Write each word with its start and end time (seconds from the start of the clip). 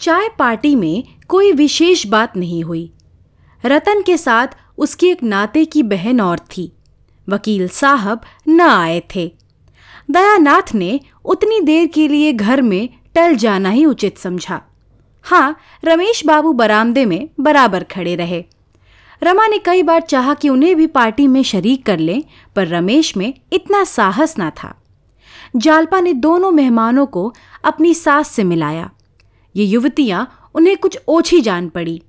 चाय 0.00 0.28
पार्टी 0.38 0.74
में 0.74 1.04
कोई 1.28 1.52
विशेष 1.52 2.06
बात 2.06 2.36
नहीं 2.36 2.64
हुई। 2.64 2.92
रतन 3.64 4.02
के 4.02 4.16
साथ 4.16 4.46
उसकी 4.78 5.06
एक 5.06 5.22
नाते 5.22 5.64
की 5.64 5.82
बहन 5.82 6.20
और 6.20 6.38
थी। 6.38 6.72
वकील 7.28 7.68
साहब 7.68 8.20
न 8.48 8.60
आए 8.60 9.02
थे। 9.14 9.32
दयानाथ 10.10 10.74
ने 10.74 11.00
उतनी 11.24 11.60
देर 11.60 11.86
के 11.86 12.08
लिए 12.08 12.32
घर 12.32 12.62
में 12.62 12.88
टल 13.14 13.34
जाना 13.34 13.70
ही 13.70 13.84
उचित 13.84 14.18
समझा। 14.18 14.62
हाँ 15.22 15.56
रमेश 15.84 16.26
बाबू 16.26 16.52
बरामदे 16.52 17.04
में 17.04 17.28
बराबर 17.40 17.84
खड़े 17.84 18.14
रहे। 18.14 18.44
रमा 19.22 19.46
ने 19.46 19.58
कई 19.58 19.82
बार 19.82 20.00
चाहा 20.00 20.34
कि 20.34 20.48
उन्हें 20.48 20.76
भी 20.76 20.86
पार्टी 20.86 21.26
में 21.26 21.42
शरीक 21.42 21.86
कर 21.86 21.98
लें, 21.98 22.22
पर 22.56 22.68
रमेश 22.68 23.16
में 23.16 23.34
इतना 23.52 23.84
साहस 23.84 24.38
ना 24.38 24.50
था। 24.50 24.82
जालपा 25.56 26.00
ने 26.00 26.12
दोनों 26.12 26.50
मेहमानों 26.50 27.06
को 27.06 27.34
अपनी 27.64 27.94
सास 27.94 28.28
से 28.28 28.44
मिलाया। 28.44 28.90
ये 29.56 29.64
युवतियाँ 29.64 30.50
उन्हें 30.54 30.76
कुछ 30.76 30.98
ओछी 31.08 31.40
जान 31.40 31.68
पड़ी। 31.68 32.02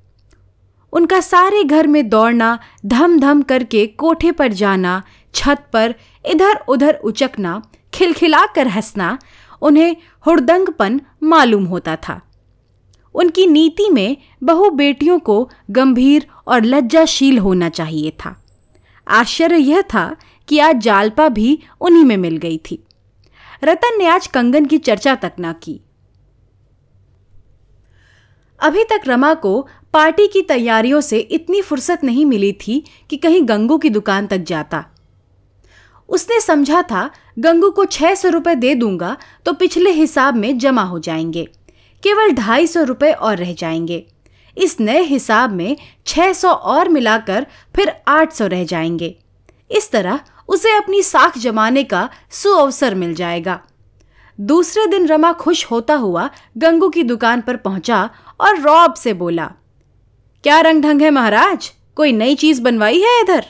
उनका 0.93 1.19
सारे 1.19 1.63
घर 1.63 1.87
में 1.87 2.09
दौड़ना 2.09 2.59
धम 2.85 3.19
धम 3.19 3.41
करके 3.41 3.87
कोठे 3.87 4.31
पर 4.31 4.53
जाना, 4.53 5.03
छत 5.33 5.65
पर 5.73 5.95
इधर 6.25 6.63
उधर 6.67 6.93
उचकना 6.93 7.61
खिलखिला 7.93 8.45
कर 8.45 8.67
हंसना, 8.67 9.19
उन्हें 9.61 9.95
हुड़दंगपन 10.27 11.01
मालूम 11.23 11.65
होता 11.65 11.95
था। 11.95 12.21
उनकी 13.15 13.47
नीति 13.47 13.89
में 13.89 14.17
बहु 14.43 14.69
बेटियों 14.69 15.19
को 15.19 15.49
गंभीर 15.71 16.27
और 16.47 16.63
लज्जाशील 16.63 17.37
होना 17.37 17.69
चाहिए 17.69 18.11
था। 18.11 18.43
आश्चर्य 19.07 19.57
यह 19.57 19.81
था 19.81 20.15
कि 20.47 20.59
आज 20.59 20.75
जालपा 20.75 21.29
भी 21.29 21.59
उन्हीं 21.81 22.03
में 22.03 22.17
मिल 22.17 22.37
गई 22.37 22.57
थी। 22.57 22.83
रतन 23.63 23.97
ने 23.97 24.07
आज 24.07 24.27
कंगन 24.27 24.65
की 24.65 24.77
चर्चा 24.77 25.15
तक 25.15 25.33
ना 25.39 25.53
की। 25.53 25.81
अभी 28.59 28.83
तक 28.83 29.01
रमा 29.07 29.33
को 29.33 29.67
पार्टी 29.93 30.27
की 30.27 30.41
तैयारियों 30.41 31.01
से 31.01 31.19
इतनी 31.19 31.61
फुर्सत 31.61 32.03
नहीं 32.03 32.25
मिली 32.25 32.51
थी 32.53 32.83
कि 33.09 33.17
कहीं 33.17 33.47
गंगू 33.49 33.77
की 33.77 33.89
दुकान 33.89 34.27
तक 34.27 34.37
जाता। 34.37 34.83
उसने 36.09 36.39
समझा 36.41 36.81
था, 36.81 37.09
गंगू 37.39 37.69
को 37.71 37.85
छह 37.85 38.15
सौ 38.15 38.29
रुपए 38.29 38.55
दे 38.55 38.73
दूँगा 38.75 39.15
तो 39.45 39.53
पिछले 39.53 39.91
हिसाब 39.91 40.35
में 40.35 40.57
जमा 40.57 40.83
हो 40.83 40.99
जाएँगे। 40.99 41.47
केवल 42.03 42.31
ढाई 42.31 42.67
सौ 42.67 42.83
रुपए 42.83 43.11
और 43.11 43.37
रह 43.37 43.53
जाएँगे। 43.53 44.05
इस 44.57 44.79
नए 44.79 45.01
हिसाब 45.01 45.51
में 45.51 45.77
छह 46.05 46.33
सौ 46.33 46.49
और 46.49 46.89
मिलाकर 46.89 47.45
फिर 47.75 47.93
आठ 48.07 48.33
सौ 48.33 48.47
रह 48.47 48.63
जाएँगे। 48.63 49.15
इस 49.71 49.91
तरह 49.91 50.19
उसे 50.49 50.75
अपनी 50.77 51.01
साख 51.01 51.37
जमाने 51.37 51.83
का 51.83 52.09
सुअवसर 52.31 52.95
मिल 52.95 53.13
जाएगा। 53.13 53.59
दूसरे 54.39 54.85
दिन 54.87 55.07
रमा 55.07 55.31
खुश 55.33 55.65
होता 55.65 55.95
हुआ 55.95 56.29
गंगू 56.57 56.89
की 56.89 57.03
दुकान 57.03 57.41
पर 57.41 57.55
पहुँचा 57.57 58.09
और 58.39 58.59
रौब 58.59 58.93
से 58.93 59.13
बोला, 59.13 59.51
क्या 60.43 60.59
रंग 60.61 60.83
ढंग 60.83 61.01
है 61.01 61.09
महाराज? 61.09 61.71
कोई 61.95 62.11
नई 62.11 62.35
चीज़ 62.35 62.61
बनवाई 62.61 63.01
है 63.01 63.19
इधर? 63.21 63.45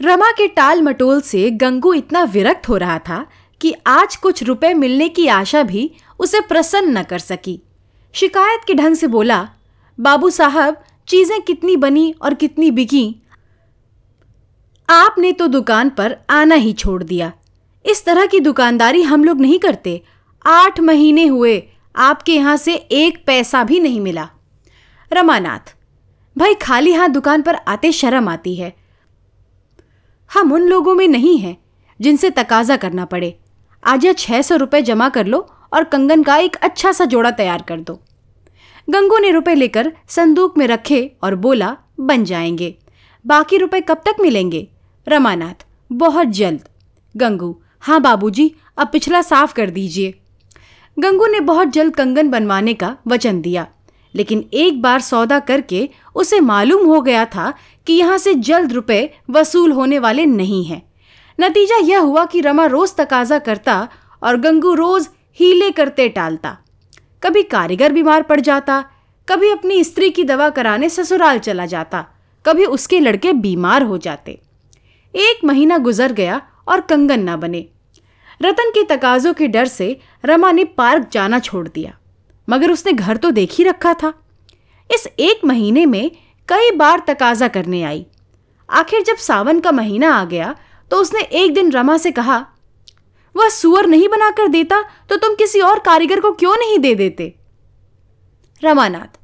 रमा 0.00 0.30
के 0.30 0.46
टाल 0.48 0.82
मटोल 0.82 1.20
से 1.20 1.50
गंगू 1.50 1.92
इतना 1.94 2.22
विरक्त 2.24 2.68
हो 2.68 2.76
रहा 2.76 2.98
था 2.98 3.26
कि 3.60 3.74
आज 3.86 4.16
कुछ 4.16 4.42
रुपए 4.42 4.72
मिलने 4.74 5.08
की 5.08 5.26
आशा 5.28 5.62
भी 5.62 5.90
उसे 6.18 6.40
प्रसन्न 6.40 6.98
न 6.98 7.02
कर 7.02 7.18
सकी। 7.18 7.60
शिकायत 8.14 8.60
के 8.66 8.74
ढंग 8.74 8.96
से 8.96 9.06
बोला, 9.06 9.48
बाबू 9.98 10.30
साहब, 10.30 10.82
चीज़ें 11.08 11.40
कितनी 11.42 11.76
बनी 11.76 12.14
और 12.22 12.34
कितनी 12.34 12.70
बिकी? 12.70 13.22
आपने 14.88 15.32
तो 15.32 15.46
दुकान 15.46 15.90
पर 15.90 16.16
आना 16.30 16.54
ही 16.54 16.72
छोड़ 16.72 17.02
दिया। 17.02 17.32
इस 17.86 18.04
तरह 18.04 18.26
की 18.26 18.40
दुकानदारी 18.40 19.02
हम 19.02 19.24
लोग 19.24 19.40
नहीं 19.40 19.58
करते। 19.58 20.02
आठ 20.46 20.80
महीने 20.80 21.26
हुए, 21.26 21.62
आपके 21.96 22.34
यहाँ 22.34 22.56
से 22.56 22.74
एक 22.74 23.24
पैसा 23.26 23.64
भी 23.64 23.80
नहीं 23.80 24.00
मिला। 24.00 24.28
रमानाथ, 25.12 25.76
भाई 26.38 26.54
खाली 26.54 26.92
हाथ 26.92 27.08
दुकान 27.08 27.42
पर 27.42 27.54
आते 27.54 27.92
शर्म 27.92 28.28
आती 28.28 28.54
है। 28.54 28.76
हम 30.34 30.52
उन 30.52 30.62
लोगों 30.62 30.94
में 30.94 31.08
नहीं 31.08 31.38
हैं 31.38 31.56
जिनसे 32.00 32.30
तकाजा 32.30 32.76
करना 32.76 33.04
पड़े। 33.04 33.38
आज 33.84 34.04
या 34.04 34.12
छह 34.12 34.42
सौ 34.42 34.56
रुपये 34.56 34.82
जमा 34.82 35.08
कर 35.08 35.26
लो 35.26 35.50
और 35.72 35.84
कंगन 35.84 36.22
का 36.22 36.36
एक 36.36 36.56
अच्छा 36.56 36.92
सा 36.92 37.04
जोड़ा 37.04 37.30
तैयार 37.30 37.62
कर 37.62 37.80
दो। 37.80 38.00
गंगू 38.90 39.18
ने 39.18 39.30
रुपए 39.30 39.54
लेकर 39.54 39.92
संदूक 40.08 40.58
में 40.58 40.66
रखे 40.66 41.12
और 41.22 41.34
बोला, 41.34 41.76
बन 42.00 42.24
जाएँगे। 42.24 42.78
बाकी 43.26 43.56
रुपए 43.56 43.80
कब 43.80 43.94
तक 43.94 44.16
मिलेंगे? 44.20 44.68
रमानाथ, 45.08 45.66
बहुत 45.92 46.28
जल्द। 46.28 46.68
गंगू 47.16 47.62
हाँ 47.82 48.00
बाबूजी, 48.00 48.52
अब 48.78 48.88
पिछला 48.88 49.20
साफ़ 49.22 49.54
कर 49.54 49.70
दीजिए। 49.70 50.14
गंगू 50.96 51.26
ने 51.26 51.40
बहुत 51.42 51.68
जल्द 51.68 51.94
कंगन 51.96 52.30
बनवाने 52.30 52.74
का 52.74 52.96
वचन 53.06 53.40
दिया, 53.40 53.66
लेकिन 54.14 54.44
एक 54.54 54.80
बार 54.82 55.00
सौदा 55.00 55.38
करके 55.40 55.88
उसे 56.16 56.40
मालूम 56.40 56.86
हो 56.86 57.00
गया 57.00 57.24
था 57.26 57.52
कि 57.86 57.92
यहाँ 57.92 58.18
से 58.18 58.34
जल्द 58.34 58.72
रुपए 58.72 59.08
वसूल 59.30 59.72
होने 59.72 59.98
वाले 59.98 60.26
नहीं 60.26 60.64
हैं। 60.64 60.82
नतीजा 61.38 61.76
यह 61.82 62.00
हुआ 62.00 62.24
कि 62.24 62.40
रमा 62.40 62.66
रोज 62.66 62.94
तकाजा 62.96 63.38
करता 63.40 63.88
और 64.22 64.36
गंगू 64.36 64.74
रोज 64.74 65.08
हीले 65.40 65.70
करते 65.70 66.08
टालता। 66.10 66.56
कभी 67.22 67.42
कारीगर 67.44 67.92
बीमार 67.92 68.22
पड़ 68.22 68.40
जाता, 68.40 68.84
कभी 69.28 69.50
अपनी 69.50 69.82
स्त्री 69.84 70.10
की 70.10 70.24
दवा 70.24 70.48
कराने 70.50 70.88
ससुराल 70.88 71.38
चला 71.38 71.66
जाता, 71.66 72.04
कभी 72.44 72.64
उसके 72.66 73.00
लड़के 73.00 73.32
बीमार 73.32 73.82
हो 73.82 73.98
जाते। 73.98 74.38
एक 75.14 75.44
महीना 75.44 75.78
गुजर 75.78 76.12
गया 76.12 76.40
और 76.70 76.80
कंगन 76.80 77.20
ना 77.20 77.36
बने। 77.36 77.66
रतन 78.40 78.70
के 78.70 78.82
तकाजों 78.86 79.32
के 79.34 79.48
डर 79.48 79.66
से 79.66 79.96
रमा 80.24 80.52
ने 80.52 80.64
पार्क 80.66 81.08
जाना 81.12 81.38
छोड़ 81.40 81.66
दिया, 81.68 81.96
मगर 82.48 82.70
उसने 82.70 82.92
घर 82.92 83.16
तो 83.16 83.30
देख 83.32 83.54
ही 83.54 83.64
रखा 83.64 83.94
था। 83.94 84.12
इस 84.90 85.06
एक 85.20 85.44
महीने 85.44 85.84
में 85.86 86.10
कई 86.48 86.70
बार 86.76 87.02
तकाजा 87.06 87.48
करने 87.48 87.82
आई। 87.82 88.04
आखिर 88.68 89.02
जब 89.02 89.16
सावन 89.18 89.60
का 89.60 89.72
महीना 89.72 90.14
आ 90.14 90.24
गया 90.26 90.54
तो 90.90 90.96
उसने 90.96 91.20
एक 91.20 91.52
दिन 91.54 91.70
रमा 91.72 91.96
से 91.98 92.10
कहा, 92.12 92.38
वह 93.34 93.48
सुअर 93.50 93.86
नहीं 93.86 94.08
बनाकर 94.08 94.48
देता 94.48 94.82
तो 95.08 95.16
तुम 95.16 95.34
किसी 95.34 95.60
और 95.60 95.78
कारीगर 95.78 96.20
को 96.20 96.32
क्यों 96.32 96.56
नहीं 96.56 96.78
दे 96.78 96.94
देते? 96.94 97.34
रमानाथ, 98.62 99.18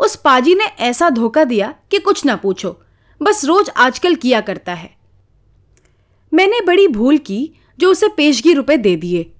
उस 0.00 0.16
पाजी 0.16 0.54
ने 0.54 0.64
ऐसा 0.64 1.10
धोखा 1.10 1.44
दिया 1.44 1.74
कि 1.90 1.98
कुछ 1.98 2.24
ना 2.24 2.36
पूछो, 2.36 2.76
बस 3.20 3.44
रोज 3.44 3.70
आजकल 3.70 4.14
किया 4.16 4.40
करता 4.40 4.74
है। 4.74 4.90
मैंने 6.34 6.60
बड़ी 6.60 6.88
भूल 6.88 7.18
की 7.18 7.50
जो 7.78 7.90
उसे 7.90 8.08
पेशगी 8.08 8.52
रुपए 8.52 8.76
दे 8.76 8.96
दिए। 8.96 9.30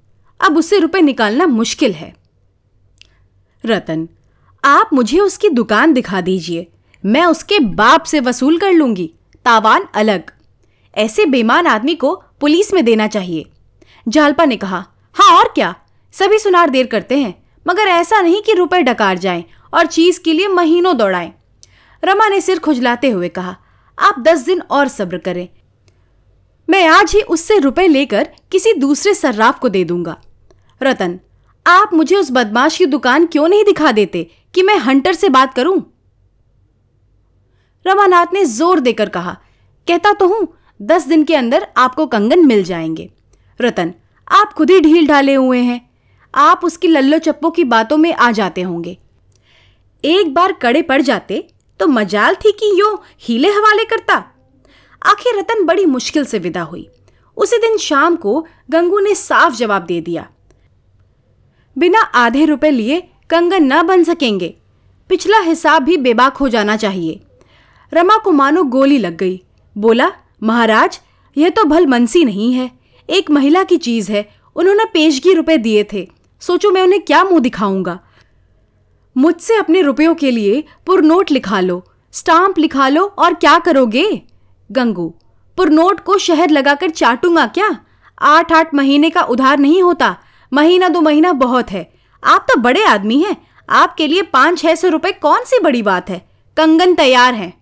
अब 0.41 0.57
उससे 0.57 0.79
रुपए 0.79 1.01
निकालना 1.01 1.47
मुश्किल 1.47 1.93
है। 1.93 2.15
रतन, 3.67 4.09
आप 4.65 4.91
मुझे 4.93 5.19
उसकी 5.21 5.49
दुकान 5.49 5.93
दिखा 5.93 6.21
दीजिए। 6.21 6.67
मैं 7.05 7.25
उसके 7.25 7.59
बाप 7.59 8.03
से 8.03 8.21
वसूल 8.21 8.59
कर 8.59 8.73
लूँगी। 8.73 9.11
तावान 9.45 9.87
अलग। 9.95 10.31
ऐसे 10.97 11.27
बेमान 11.27 11.67
आदमी 11.67 11.95
को 11.95 12.15
पुलिस 12.41 12.75
में 12.75 12.85
देना 12.85 13.07
चाहिए। 13.07 13.45
जालपा 14.09 14.45
ने 14.45 14.57
कहा 14.57 14.85
हाँ 15.15 15.39
और 15.39 15.49
क्या? 15.49 15.75
सभी 16.13 16.39
सुनार 16.39 16.71
देर 16.71 16.87
करते 16.87 17.19
हैं। 17.19 17.35
मगर 17.69 17.83
ऐसा 17.83 18.21
नहीं 18.21 18.43
कि 18.43 18.53
रुपए 18.53 18.83
डकार 18.83 19.19
जाएँ 19.19 19.45
और 19.75 19.87
चीज़ 19.87 20.21
के 20.21 20.33
लिए 20.33 20.49
महीनों 20.49 20.97
दौड़ाएँ। 20.97 21.33
रमा 22.05 22.29
ने 22.29 22.41
सिर 22.41 22.59
खुजलाते 22.59 23.11
हुए 23.11 23.29
कहा, 23.29 23.57
आप 23.99 24.19
दस 24.19 24.41
दिन 24.41 24.61
और 24.61 24.89
सब्र 24.89 25.19
करें। 25.19 25.49
मैं 26.75 26.87
आज 26.87 27.13
ही 27.15 27.21
उससे 27.23 27.59
रुपए 27.59 27.87
लेकर 27.89 28.29
किसी 28.53 28.73
दूसरे 28.75 29.13
सर्राफ 29.15 29.59
को 29.59 29.69
दे 29.69 29.85
दूँगा। 29.85 30.17
रतन, 30.81 31.21
आप 31.67 31.91
मुझे 31.95 32.17
उस 32.17 32.31
बदमाश 32.33 32.79
की 32.79 32.87
दुकान 32.87 33.27
क्यों 33.27 33.47
नहीं 33.49 33.65
दिखा 33.65 33.93
देते 33.93 34.23
कि 34.55 34.63
मैं 34.63 34.77
हंटर 34.79 35.15
से 35.15 35.29
बात 35.29 35.55
करूँ? 35.55 35.77
रमानाथ 37.87 38.33
ने 38.33 38.45
ज़ोर 38.45 38.81
देकर 38.81 39.09
कहा, 39.09 39.37
कहता 39.87 40.13
तो 40.13 40.29
हूँ, 40.29 40.49
दस 40.81 41.07
दिन 41.07 41.25
के 41.25 41.35
अंदर 41.35 41.67
आपको 41.77 42.07
कंगन 42.07 42.45
मिल 42.47 42.65
जाएँगे। 42.65 43.09
रतन, 43.61 43.95
आप 44.29 44.53
खुद 44.53 44.71
ही 44.71 44.81
ढील 44.81 45.09
ढाले 45.09 45.35
हुए 45.35 45.61
हैं। 45.61 45.81
आप 46.35 46.65
उसकी 46.65 46.89
लल्लो 46.89 47.19
चप्पो 47.21 47.51
की 47.51 47.65
बातों 47.65 47.97
में 47.97 48.13
आ 48.13 48.31
जाते 48.33 48.63
होंगे। 48.63 48.99
एक 50.05 50.35
बार 50.35 50.53
कड़े 50.53 50.83
पड़ 50.83 51.03
जाते 51.03 51.47
तो 51.81 51.87
मजाल 51.87 52.35
थी 52.35 52.53
कि 52.53 52.81
यो 52.81 52.95
हीले 53.21 53.49
हवाले 53.49 53.85
करता। 53.85 54.25
आखिर 55.07 55.39
रतन 55.39 55.65
बड़ी 55.65 55.87
मुश्किल 55.87 56.25
से 56.25 56.39
विदा 56.39 56.63
हुई। 56.63 56.89
उसी 57.37 57.57
दिन 57.57 57.77
शाम 57.77 58.17
को 58.17 58.47
गंगू 58.71 58.99
ने 58.99 59.15
साफ़ 59.15 59.55
जवाब 59.55 59.83
दे 59.83 60.01
दिया। 60.01 60.29
बिना 61.79 62.01
आधे 62.01 62.45
रुपए 62.45 62.71
लिए 62.71 63.01
कंगन 63.31 63.73
न 63.73 63.83
बन 63.83 64.05
सकेंगे। 64.05 64.57
पिछला 65.09 65.39
हिसाब 65.39 65.83
भी 65.83 65.97
बेबाक 65.97 66.37
हो 66.37 66.49
जाना 66.49 66.77
चाहिए। 66.77 67.21
रमा 67.95 68.17
को 68.17 68.31
मानो 68.31 68.65
गोली 68.65 68.99
लग 68.99 69.17
गई। 69.17 69.43
बोला, 69.79 70.13
महाराज, 70.43 71.01
यह 71.37 71.49
तो 71.49 71.65
भल 71.65 71.87
मनसी 71.87 72.25
नहीं 72.25 72.53
है। 72.53 72.71
एक 73.11 73.31
महिला 73.31 73.65
की 73.65 73.77
चीज़ 73.77 74.13
है। 74.13 74.29
उन्होंने 74.57 74.85
पेशगी 74.85 75.35
रुपए 75.35 75.57
दिए 75.57 75.85
थे। 75.93 76.11
सोचो 76.41 76.71
मैं 76.71 76.83
उन्हें 76.83 77.03
क्या 77.03 77.25
मुँह 77.25 77.41
दिखाऊँगा। 77.41 78.01
मुझसे 79.17 79.57
अपने 79.57 79.83
रुपयों 79.83 80.15
के 80.15 80.31
लिए 80.31 80.65
पुरनोट 80.87 81.31
लिखा 81.31 81.61
लो, 81.61 81.85
स्टाम्प 82.13 82.59
लिखा 82.59 82.89
लो 82.89 83.05
और 83.05 83.35
क्या 83.35 83.59
करोगे? 83.59 84.23
गंगू, 84.75 85.09
पुरनोट 85.59 86.01
को 86.01 86.19
शहर 86.19 86.51
लगाकर 86.51 86.91
चाटूँगा 86.91 87.47
क्या? 87.49 87.69
आठ 88.19 88.53
आठ 88.53 88.75
महीने 88.75 89.11
का 89.11 89.23
उधार 89.25 89.59
नहीं 89.59 89.83
होता, 89.83 90.17
महीना 90.53 90.89
दो 90.89 91.01
महीना 91.01 91.33
बहुत 91.35 91.71
है। 91.71 91.89
आप 92.23 92.47
तो 92.51 92.61
बड़े 92.61 92.85
आदमी 92.85 93.21
हैं, 93.23 93.37
आपके 93.69 94.07
लिए 94.07 94.23
पाँच 94.23 94.59
छह 94.59 94.75
सौ 94.75 94.89
रुपए 94.89 95.13
कौन 95.13 95.45
सी 95.45 95.59
बड़ी 95.63 95.83
बात 95.83 96.11
है? 96.11 96.19
कंगन 96.57 96.95
तैयार 96.95 97.35
हैं। 97.35 97.53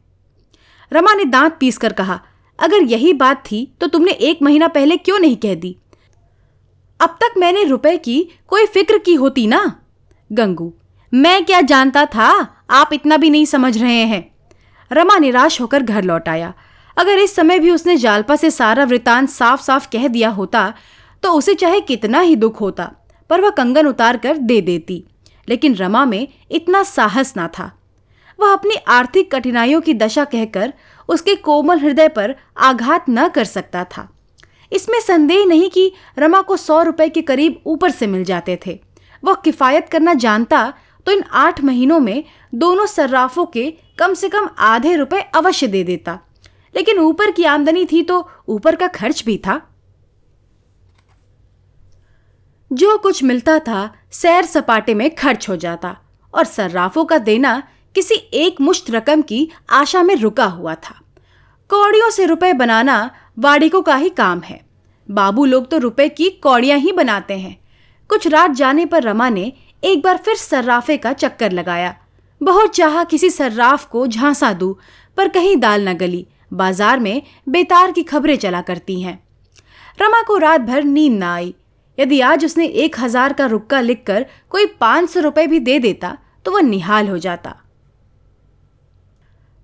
रमा 0.93 1.15
ने 1.15 1.25
दांत 1.25 1.57
पीस 1.61 1.79
कर 1.79 1.93
कहा, 1.93 2.21
अगर 2.59 2.83
यही 2.85 3.13
बात 3.15 3.43
थी 3.45 3.67
तो 3.81 3.87
तुमने 3.87 4.11
एक 4.11 4.43
महीना 4.43 4.69
पहले 4.69 4.97
क्यों 4.97 5.19
नहीं 5.19 5.37
कह 5.37 5.55
दी? 5.55 5.77
अब 7.01 7.17
तक 7.21 7.39
मैंने 7.39 7.63
रुपए 7.65 7.97
की 7.97 8.23
कोई 8.49 8.67
फ़िक्र 8.67 8.99
की 8.99 9.15
होती 9.15 9.47
ना? 9.47 9.65
गंगू, 10.31 10.73
मैं 11.13 11.45
क्या 11.45 11.61
जानता 11.63 12.05
था? 12.07 12.29
आप 12.71 12.93
इतना 12.93 13.17
भी 13.17 13.31
नहीं 13.31 13.47
समझ 13.47 13.77
रहे 13.79 14.05
हैं। 14.05 14.25
रमा 14.91 15.17
निराश 15.19 15.61
होकर 15.61 15.83
घर 15.83 16.05
लौट 16.05 16.29
आया। 16.29 16.53
अगर 16.97 17.19
इस 17.19 17.35
समय 17.35 17.59
भी 17.59 17.71
उसने 17.71 17.97
जालपा 17.97 18.37
से 18.37 18.51
सारा 18.51 18.85
वृतांत 18.85 19.29
साफ़ 19.31 19.63
साफ़ 19.63 19.89
कह 19.93 20.09
दिया 20.09 20.29
होता 20.31 20.73
तो 21.23 21.33
उसे 21.33 21.55
चाहे 21.55 21.81
कितना 21.83 22.21
ही 22.21 22.37
दुख 22.37 22.61
होता, 22.61 22.91
पर 23.31 23.41
वह 23.41 23.51
कंगन 23.51 23.87
उतार 23.87 24.17
कर 24.17 24.37
दे 24.37 24.61
देती। 24.61 25.05
लेकिन 25.49 25.75
रमा 25.75 26.05
में 26.05 26.27
इतना 26.51 26.83
साहस 26.83 27.33
ना 27.37 27.47
था। 27.49 27.71
वह 28.39 28.53
अपनी 28.53 28.75
आर्थिक 28.89 29.31
कठिनाइयों 29.35 29.81
की 29.81 29.95
दशा 29.95 30.25
कहकर 30.25 30.73
उसके 31.09 31.35
कोमल 31.37 31.79
हृदय 31.79 32.09
पर 32.09 32.35
आघात 32.61 33.05
न 33.11 33.29
कर 33.29 33.45
सकता 33.45 33.85
था। 33.87 34.09
इसमें 34.73 34.99
संदेह 35.01 35.45
नहीं 35.47 35.69
कि 35.71 35.91
रमा 36.19 36.41
को 36.41 36.57
सौ 36.57 36.83
रुपए 36.83 37.09
के 37.09 37.23
करीब 37.23 37.61
ऊपर 37.67 37.91
से 37.91 38.07
मिल 38.07 38.25
जाते 38.25 38.59
थे। 38.67 38.79
वह 39.23 39.35
किफायत 39.35 39.89
करना 39.89 40.15
जानता 40.17 40.73
तो 41.07 41.13
इन 41.13 41.23
आठ 41.33 41.63
महीनों 41.65 42.01
में 42.01 42.23
दोनों 42.55 42.87
सर्राफों 42.87 43.47
के 43.47 43.71
कम 43.99 44.15
से 44.15 44.29
कम 44.29 44.49
आधे 44.59 44.95
रुपए 44.97 45.21
अवश्य 45.35 45.67
दे 45.67 45.83
देता। 45.85 46.19
लेकिन 46.75 46.99
ऊपर 46.99 47.31
की 47.31 47.45
आमदनी 47.45 47.85
थी 47.85 48.03
तो 48.03 48.27
ऊपर 48.49 48.77
का 48.77 48.87
खर्च 48.89 49.23
भी 49.25 49.37
था। 49.39 49.61
जो 52.71 52.97
कुछ 52.99 53.23
मिलता 53.25 53.59
था, 53.59 53.95
सैर 54.13 54.45
सपाटे 54.45 54.95
में 54.95 55.15
खर्च 55.15 55.49
हो 55.49 55.57
जाता 55.57 55.97
और 56.35 56.45
सर्राफों 56.45 57.05
का 57.05 57.19
देना 57.19 57.63
किसी 57.95 58.15
एक 58.15 58.61
मुश्त 58.61 58.91
रकम 58.91 59.23
की 59.23 59.49
आशा 59.71 60.03
में 60.03 60.15
रुका 60.17 60.45
हुआ 60.45 60.75
था। 60.75 61.01
कौड़ियों 61.71 62.11
से 62.11 62.27
रुपए 62.27 62.53
बनाना 62.53 63.11
वाड़िकों 63.39 63.83
का 63.83 63.95
ही 63.95 64.09
काम 64.09 64.41
है। 64.41 64.61
बाबू 65.09 65.45
लोग 65.45 65.69
तो 65.71 65.79
रुपए 65.79 66.09
की 66.09 66.29
कौड़ियाँ 66.43 66.79
ही 66.79 66.93
बनाते 66.93 67.39
हैं। 67.39 67.57
कुछ 68.11 68.27
रात 68.27 68.51
जाने 68.51 68.87
पर 68.87 69.03
रमा 69.03 69.29
ने 69.29 69.53
एक 69.83 70.03
बार 70.03 70.17
फिर 70.17 70.37
सर्राफे 70.37 70.97
का 70.97 71.13
चक्कर 71.13 71.53
लगाया। 71.53 71.95
बहुत 72.41 72.75
चाहा 72.75 73.05
किसी 73.05 73.31
सर्राफ 73.31 73.87
को 73.87 74.07
झांसा 74.07 74.53
दूँ, 74.53 74.75
पर 75.17 75.29
कहीं 75.29 75.57
दाल 75.57 75.89
न 75.89 75.95
गली 75.95 76.27
बाज़ार 76.53 77.01
में 77.01 77.23
बेतार 77.49 77.93
की 77.93 78.03
खबरें 78.03 78.37
चला 78.37 78.61
करती 78.63 79.01
हैं। 79.03 79.19
रमा 79.99 80.23
को 80.23 80.37
रात 80.39 80.61
भर 80.61 80.83
नींद 80.85 81.19
ना 81.19 81.35
आई। 81.35 81.55
यदि 81.99 82.21
आज 82.21 82.45
उसने 82.45 82.67
एक 82.67 82.99
हज़ार 83.01 83.33
का 83.33 83.47
रुक्का 83.47 83.81
लिखकर 83.81 84.27
कोई 84.51 84.67
पाँच 84.81 85.11
सौ 85.11 85.21
रुपए 85.21 85.47
भी 85.47 85.59
दे 85.61 85.79
देता 85.79 86.17
तो 86.45 86.53
वह 86.53 86.61
निहाल 86.61 87.09
हो 87.09 87.19
जाता। 87.19 87.55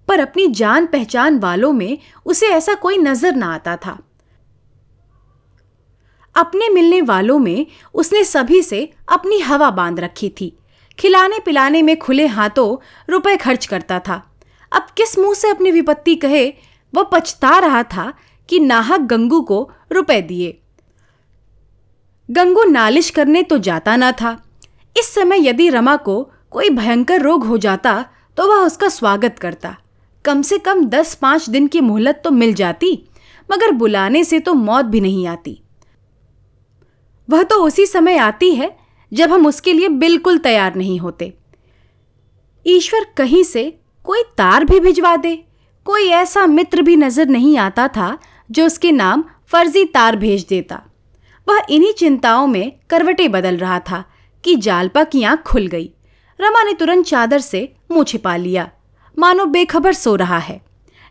पर 0.08 0.20
अपनी 0.20 0.46
जान 0.48 0.86
पहचान 0.86 1.38
वालों 1.38 1.72
में 1.72 1.98
उसे 2.26 2.48
ऐसा 2.48 2.74
कोई 2.74 2.98
नज़र 2.98 3.34
ना 3.34 3.54
आता 3.54 3.76
था। 3.76 3.98
अपने 6.34 6.68
मिलने 6.68 7.00
वालों 7.02 7.38
में 7.38 7.66
उसने 7.94 8.24
सभी 8.24 8.62
से 8.62 8.88
अपनी 9.08 9.38
हवा 9.40 9.70
बाँध 9.70 10.00
रखी 10.00 10.28
थी। 10.30 10.52
खिलाने 10.98 11.38
पिलाने 11.38 11.82
में 11.82 11.96
खुले 11.98 12.26
हाथों 12.26 12.76
रुपए 13.08 13.36
खर्च 13.36 13.66
करता 13.66 13.98
था। 13.98 14.22
अब 14.72 14.86
किस 14.96 15.18
मुँह 15.18 15.34
से 15.34 15.50
अपनी 15.50 15.70
विपत्ति 15.70 16.14
कहे 16.16 16.46
वह 16.94 17.02
पछता 17.02 17.58
रहा 17.58 17.82
था 17.82 18.12
कि 18.48 18.60
नाहक 18.60 19.00
गंगू 19.00 19.40
को 19.40 19.68
रुपए 19.92 20.20
दिए। 20.22 20.58
गंगू 22.28 22.64
नालिश 22.64 23.10
करने 23.10 23.42
तो 23.42 23.58
जाता 23.58 23.96
ना 23.96 24.10
था। 24.12 24.36
इस 24.96 25.14
समय 25.14 25.48
यदि 25.48 25.68
रमा 25.70 25.96
को 25.96 26.22
कोई 26.50 26.70
भयंकर 26.70 27.22
रोग 27.22 27.44
हो 27.44 27.58
जाता 27.58 28.04
तो 28.36 28.46
वह 28.46 28.64
उसका 28.66 28.88
स्वागत 28.88 29.38
करता। 29.38 29.76
कम 30.24 30.42
से 30.42 30.58
कम 30.58 30.84
दस 30.84 31.14
पाँच 31.14 31.48
दिन 31.50 31.66
की 31.66 31.80
मोहलत 31.80 32.20
तो 32.24 32.30
मिल 32.30 32.54
जाती, 32.54 32.92
मगर 33.48 33.70
बुलाने 33.72 34.22
से 34.24 34.40
तो 34.40 34.54
मौत 34.54 34.84
भी 34.84 35.00
नहीं 35.00 35.26
आती। 35.26 35.60
वह 37.28 37.42
तो 37.42 37.62
उसी 37.64 37.86
समय 37.86 38.16
आती 38.16 38.54
है, 38.54 38.76
जब 39.12 39.32
हम 39.32 39.46
उसके 39.46 39.72
लिए 39.72 39.88
बिल्कुल 39.88 40.38
तैयार 40.38 40.74
नहीं 40.74 40.98
होते। 41.00 41.32
ईश्वर 42.66 43.06
कहीं 43.16 43.42
से 43.44 43.70
कोई 44.04 44.22
तार 44.38 44.64
भी 44.64 44.80
भिजवा 44.80 45.16
दे। 45.16 45.44
कोई 45.88 46.06
ऐसा 46.06 46.44
मित्र 46.46 46.82
भी 46.82 46.94
नज़र 46.96 47.26
नहीं 47.26 47.56
आता 47.58 47.86
था 47.88 48.18
जो 48.50 48.64
उसके 48.66 48.90
नाम 48.92 49.22
फर्जी 49.46 49.84
तार 49.84 50.16
भेज 50.16 50.44
देता। 50.48 50.80
वह 51.46 51.60
इन्हीं 51.70 51.92
चिंताओं 51.92 52.46
में 52.46 52.72
करवटे 52.90 53.28
बदल 53.28 53.56
रहा 53.56 53.78
था 53.80 54.02
कि 54.44 54.54
जालपा 54.56 55.04
की 55.04 55.22
आँख 55.22 55.42
खुल 55.42 55.66
गई। 55.66 55.90
रमा 56.40 56.62
ने 56.62 56.72
तुरंत 56.72 57.06
चादर 57.06 57.38
से 57.38 57.62
मुँह 57.90 58.04
छिपा 58.04 58.36
लिया। 58.36 58.68
मानो 59.16 59.46
बेखबर 59.46 59.92
सो 59.92 60.14
रहा 60.14 60.38
है। 60.38 60.60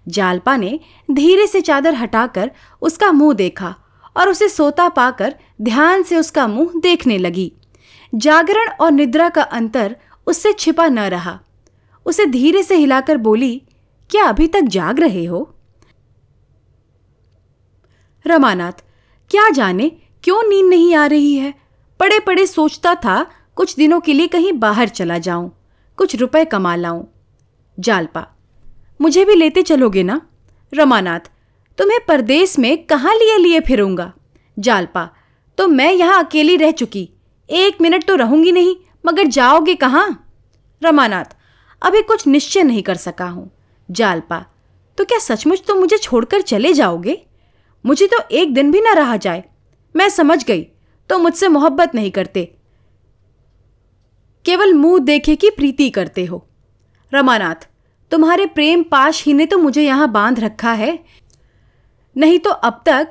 जालपा 0.07 0.55
ने 0.57 0.79
धीरे 1.09 1.47
से 1.47 1.61
चादर 1.61 1.95
हटाकर 1.95 2.51
उसका 2.81 3.11
मुँह 3.11 3.33
देखा 3.33 3.75
और 4.15 4.29
उसे 4.29 4.49
सोता 4.49 4.87
पाकर 4.89 5.35
ध्यान 5.61 6.03
से 6.03 6.17
उसका 6.17 6.47
मुँह 6.47 6.79
देखने 6.79 7.17
लगी। 7.17 7.51
जागरण 8.13 8.69
और 8.71 8.91
निद्रा 8.91 9.29
का 9.29 9.41
अंतर 9.41 9.95
उससे 10.27 10.53
छिपा 10.53 10.87
न 10.87 11.09
रहा। 11.09 11.39
उसे 12.05 12.25
धीरे 12.25 12.63
से 12.63 12.75
हिलाकर 12.75 13.17
बोली 13.17 13.61
क्या 14.09 14.23
अभी 14.23 14.47
तक 14.47 14.61
जाग 14.61 14.99
रहे 14.99 15.23
हो? 15.25 15.39
रमानाथ, 18.25 18.71
क्या 19.31 19.49
जाने, 19.49 19.89
क्यों 20.23 20.41
नींद 20.43 20.65
नहीं 20.65 20.93
आ 20.95 21.05
रही 21.05 21.35
है? 21.35 21.53
पड़े 21.99 22.19
पड़े 22.19 22.45
सोचता 22.47 22.93
था, 22.95 23.25
कुछ 23.55 23.75
दिनों 23.75 23.99
के 23.99 24.13
लिए 24.13 24.27
कहीं 24.27 24.53
बाहर 24.53 24.89
चला 24.89 25.17
जाऊँ, 25.17 25.51
कुछ 25.97 26.15
रुपए 26.15 26.43
कमा 26.45 26.75
लाऊं। 26.75 27.03
जालपा, 27.77 28.25
मुझे 29.01 29.25
भी 29.25 29.35
लेते 29.35 29.61
चलोगे 29.61 30.03
ना? 30.03 30.21
रमानाथ, 30.73 31.19
तुम्हें 31.77 31.99
परदेश 32.07 32.57
में 32.59 32.85
कहाँ 32.85 33.15
लिए 33.15 33.37
लिए 33.37 33.59
फिरूँगा? 33.59 34.11
जालपा 34.57 35.09
तो 35.57 35.67
मैं 35.67 35.91
यहाँ 35.93 36.23
अकेली 36.23 36.55
रह 36.57 36.71
चुकी, 36.71 37.09
एक 37.49 37.81
मिनट 37.81 38.03
तो 38.03 38.15
रहूँगी 38.15 38.51
नहीं, 38.51 38.75
मगर 39.05 39.27
जाओगे 39.27 39.75
कहाँ? 39.75 40.07
रमानाथ, 40.81 41.35
अभी 41.81 42.01
कुछ 42.01 42.27
निश्चय 42.27 42.63
नहीं 42.63 42.83
कर 42.83 42.95
सका 42.95 43.25
हूँ। 43.25 43.51
जालपा 43.89 44.45
तो 44.97 45.05
क्या 45.05 45.19
सचमुच 45.19 45.59
तुम 45.59 45.75
तो 45.75 45.81
मुझे 45.81 45.97
छोड़कर 45.97 46.41
चले 46.41 46.73
जाओगे? 46.73 47.25
मुझे 47.85 48.07
तो 48.07 48.17
एक 48.31 48.53
दिन 48.53 48.71
भी 48.71 48.81
ना 48.81 48.93
रहा 48.93 49.17
जाए। 49.17 49.43
मैं 49.95 50.09
समझ 50.09 50.43
गई 50.45 50.61
तो 51.09 51.17
मुझसे 51.17 51.47
मोहब्बत 51.47 51.95
नहीं 51.95 52.11
करते। 52.11 52.55
केवल 54.45 54.73
मुँह 54.73 54.99
देखे 54.99 55.35
की 55.35 55.49
प्रीति 55.49 55.89
करते 55.89 56.25
हो। 56.25 56.47
रमानाथ, 57.13 57.67
तुम्हारे 58.11 58.45
प्रेम 58.45 58.83
पाश 58.83 59.23
ही 59.25 59.33
ने 59.33 59.45
तो 59.45 59.57
मुझे 59.57 59.81
यहाँ 59.81 60.11
बाँध 60.11 60.39
रखा 60.39 60.71
है। 60.71 60.99
नहीं 62.17 62.39
तो 62.39 62.49
अब 62.49 62.81
तक 62.85 63.09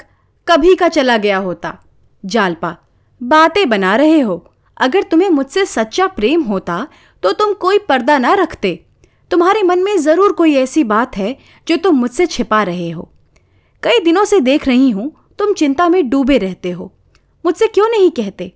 कभी 0.49 0.75
का 0.75 0.88
चला 0.88 1.16
गया 1.16 1.38
होता। 1.38 1.76
जालपा, 2.25 2.76
बातें 3.23 3.68
बना 3.68 3.97
रहे 3.97 4.21
हो। 4.21 4.52
अगर 4.76 5.02
तुम्हें 5.02 5.28
मुझसे 5.30 5.66
सच्चा 5.66 6.06
प्रेम 6.06 6.42
होता 6.42 6.87
तो 7.23 7.33
तुम 7.33 7.52
कोई 7.54 7.78
पर्दा 7.78 8.18
ना 8.18 8.35
रखते। 8.35 8.86
तुम्हारे 9.30 9.62
मन 9.62 9.78
में 9.78 9.97
ज़रूर 9.99 10.33
कोई 10.33 10.54
ऐसी 10.54 10.85
बात 10.85 11.16
है 11.16 11.37
जो 11.68 11.76
तुम 11.76 11.97
मुझसे 11.97 12.26
छिपा 12.26 12.62
रहे 12.62 12.90
हो। 12.90 13.11
कई 13.83 14.00
दिनों 14.00 14.25
से 14.25 14.40
देख 14.40 14.66
रही 14.68 14.90
हूँ, 14.90 15.12
तुम 15.38 15.52
चिंता 15.54 15.88
में 15.88 16.09
डूबे 16.11 16.38
रहते 16.38 16.71
हो। 16.71 16.92
मुझसे 17.45 17.66
क्यों 17.66 17.88
नहीं 17.88 18.11
कहते? 18.11 18.52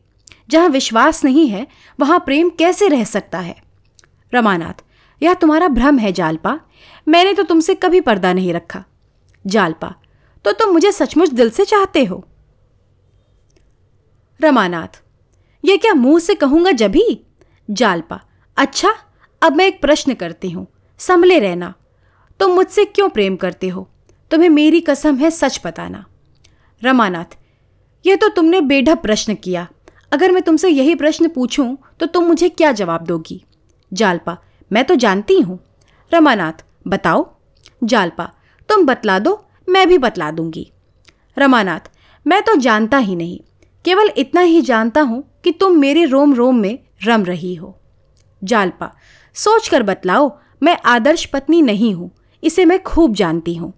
जहाँ 0.50 0.68
विश्वास 0.68 1.24
नहीं 1.24 1.48
है, 1.48 1.66
वहाँ 2.00 2.18
प्रेम 2.18 2.50
कैसे 2.50 2.88
रह 2.88 3.04
सकता 3.04 3.38
है? 3.38 3.56
रमानाथ, 4.32 4.84
यह 5.22 5.34
तुम्हारा 5.34 5.68
भ्रम 5.68 5.98
है 5.98 6.12
जालपा। 6.12 6.58
मैंने 7.08 7.32
तो 7.34 7.42
तुमसे 7.42 7.74
कभी 7.74 8.00
पर्दा 8.00 8.32
नहीं 8.32 8.52
रखा। 8.52 8.84
जालपा 9.44 9.94
तो 10.44 10.52
तुम 10.52 10.72
मुझे 10.72 10.92
सचमुच 10.92 11.28
दिल 11.28 11.50
से 11.50 11.64
चाहते 11.64 12.04
हो? 12.04 12.24
रमानाथ 14.40 15.02
यह 15.64 15.76
क्या 15.76 15.94
मुँह 15.94 16.18
से 16.18 16.34
कहूँगा 16.34 16.70
जभी? 16.72 17.24
जालपा 17.70 18.20
अच्छा 18.56 18.94
अब 19.42 19.56
मैं 19.56 19.66
एक 19.66 19.80
प्रश्न 19.80 20.14
करती 20.14 20.50
हूँ। 20.50 20.66
संभले 20.98 21.38
रहना। 21.38 21.74
तुम 22.40 22.50
मुझसे 22.50 22.84
क्यों 22.84 23.08
प्रेम 23.08 23.36
करते 23.36 23.68
हो? 23.68 23.88
तुम्हें 24.30 24.48
मेरी 24.48 24.80
कसम 24.80 25.16
है 25.16 25.30
सच 25.30 25.60
बताना। 25.64 26.04
रमानाथ 26.82 27.36
यह 28.06 28.16
तो 28.16 28.28
तुमने 28.28 28.60
बेढप 28.60 28.98
प्रश्न 28.98 29.34
किया। 29.34 29.66
अगर 30.12 30.32
मैं 30.32 30.42
तुमसे 30.42 30.68
यही 30.68 30.94
प्रश्न 30.94 31.28
पूछूँ 31.28 31.76
तो 32.00 32.06
तुम 32.06 32.24
मुझे 32.24 32.48
क्या 32.48 32.72
जवाब 32.72 33.04
दोगी? 33.04 33.44
जालपा, 33.92 34.36
मैं 34.72 34.84
तो 34.84 34.94
जानती 34.94 35.40
हूँ। 35.40 35.58
रमानाथ, 36.12 36.64
बताओ। 36.88 37.28
जालपा, 37.84 38.30
तुम 38.68 38.86
बतला 38.86 39.18
दो, 39.18 39.44
मैं 39.68 39.88
भी 39.88 39.98
बतला 39.98 40.30
दूँगी। 40.30 40.70
रमानाथ, 41.38 41.90
मैं 42.26 42.42
तो 42.42 42.56
जानता 42.56 42.98
ही 42.98 43.16
नहीं। 43.16 43.40
केवल 43.84 44.10
इतना 44.16 44.40
ही 44.40 44.62
जानता 44.62 45.00
हूँ 45.00 45.24
कि 45.44 45.52
तुम 45.52 45.78
मेरे 45.78 46.04
रोम 46.04 46.34
रोम 46.34 46.56
में 46.56 46.78
रम 47.04 47.24
रही 47.24 47.54
हो। 47.54 47.76
जालपा 48.44 48.94
सोचकर 49.36 49.82
बतलाओ, 49.82 50.38
मैं 50.62 50.76
आदर्श 50.86 51.24
पत्नी 51.24 51.62
नहीं 51.62 51.92
हूँ, 51.94 52.10
इसे 52.42 52.64
मैं 52.64 52.82
खूब 52.82 53.14
जानती 53.14 53.54
हूँ। 53.54 53.72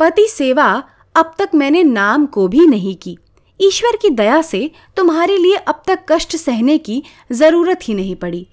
पति 0.00 0.26
सेवा 0.28 0.82
अब 1.14 1.34
तक 1.38 1.50
मैंने 1.54 1.82
नाम 1.82 2.26
को 2.26 2.48
भी 2.48 2.66
नहीं 2.66 2.94
की। 2.96 3.16
ईश्वर 3.60 3.96
की 3.96 4.10
दया 4.10 4.40
से 4.42 4.70
तुम्हारे 4.96 5.36
लिए 5.38 5.56
अब 5.56 5.82
तक 5.86 6.04
कष्ट 6.08 6.36
सहने 6.36 6.78
की 6.78 7.02
ज़रूरत 7.32 7.80
ही 7.82 7.94
नहीं 7.94 8.16
पड़ी। 8.16 8.46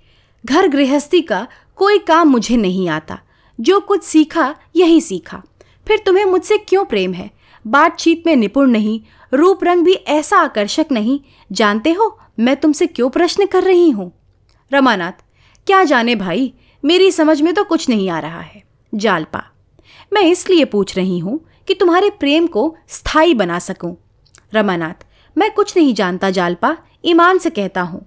घर 0.45 0.67
गृहस्थी 0.67 1.21
का 1.21 1.47
कोई 1.75 1.99
काम 1.99 2.29
मुझे 2.29 2.57
नहीं 2.57 2.87
आता। 2.89 3.19
जो 3.59 3.79
कुछ 3.79 4.03
सीखा, 4.03 4.55
यही 4.75 5.01
सीखा। 5.01 5.41
फिर 5.87 6.01
तुम्हें 6.05 6.25
मुझसे 6.25 6.57
क्यों 6.57 6.85
प्रेम 6.85 7.13
है? 7.13 7.29
बातचीत 7.65 8.23
में 8.25 8.35
निपुण 8.35 8.71
नहीं, 8.71 8.99
रूप 9.33 9.63
रंग 9.63 9.83
भी 9.85 9.93
ऐसा 9.93 10.37
आकर्षक 10.37 10.85
नहीं। 10.91 11.19
जानते 11.51 11.91
हो, 11.91 12.17
मैं 12.39 12.55
तुमसे 12.55 12.87
क्यों 12.87 13.09
प्रश्न 13.09 13.45
कर 13.45 13.63
रही 13.63 13.89
हूँ? 13.89 14.11
रमानाथ, 14.73 15.11
क्या 15.67 15.83
जाने 15.83 16.15
भाई, 16.15 16.53
मेरी 16.85 17.11
समझ 17.11 17.41
में 17.41 17.53
तो 17.53 17.63
कुछ 17.63 17.89
नहीं 17.89 18.09
आ 18.09 18.19
रहा 18.19 18.41
है। 18.41 18.63
जालपा, 18.95 19.43
मैं 20.13 20.21
इसलिए 20.21 20.65
पूछ 20.65 20.97
रही 20.97 21.19
हूँ 21.19 21.45
कि 21.67 21.73
तुम्हारे 21.73 22.09
प्रेम 22.09 22.47
को 22.47 22.77
स्थायी 22.87 23.33
बना 23.33 23.59
सकूँ। 23.59 23.97
रमानाथ, 24.53 25.05
मैं 25.37 25.51
कुछ 25.51 25.77
नहीं 25.77 25.93
जानता 25.93 26.29
जालपा, 26.29 26.77
ईमान 27.05 27.37
से 27.37 27.49
कहता 27.49 27.81
हूँ। 27.81 28.05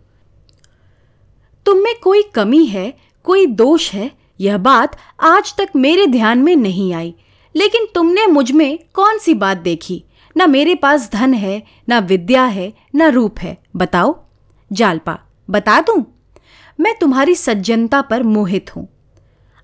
तुम 1.66 1.78
में 1.78 1.94
कोई 2.02 2.23
कमी 2.23 2.64
है, 2.64 2.97
कोई 3.25 3.47
दोष 3.47 3.92
है, 3.92 4.12
यह 4.40 4.59
बात 4.59 4.97
आज 5.21 5.56
तक 5.56 5.68
मेरे 5.76 6.06
ध्यान 6.06 6.38
में 6.38 6.56
नहीं 6.56 6.94
आई। 6.94 7.14
लेकिन 7.56 7.87
तुमने 7.94 8.26
मुझमें 8.26 8.78
कौन 8.94 9.18
सी 9.18 9.35
बात 9.35 9.56
देखी? 9.56 10.04
न 10.37 10.50
मेरे 10.50 10.75
पास 10.75 11.11
धन 11.12 11.35
है, 11.35 11.62
न 11.90 12.00
विद्या 12.00 12.44
है, 12.44 12.75
न 12.94 13.02
रूप 13.02 13.38
है। 13.38 13.59
बताओ। 13.76 14.25
जालपा, 14.73 15.18
बता 15.50 15.80
दूँ? 15.80 16.13
मैं 16.78 16.95
तुम्हारी 16.99 17.35
सज्जनता 17.35 18.00
पर 18.02 18.23
मोहित 18.23 18.75
हूँ। 18.76 18.88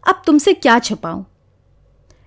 अब 0.04 0.22
तुमसे 0.26 0.52
क्या 0.54 0.78
छुपाऊं? 0.78 1.24